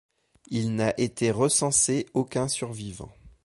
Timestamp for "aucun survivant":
2.15-3.11